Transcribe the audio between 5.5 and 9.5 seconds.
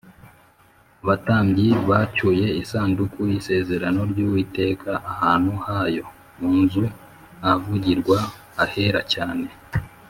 hayo, mu nzu ahavugirwa, ahera cyane